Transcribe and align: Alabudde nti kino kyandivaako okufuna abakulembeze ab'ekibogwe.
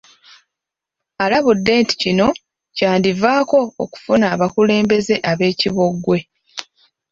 Alabudde 1.23 1.71
nti 1.81 1.95
kino 2.01 2.27
kyandivaako 2.75 3.57
okufuna 3.83 4.25
abakulembeze 4.33 5.15
ab'ekibogwe. 5.31 6.17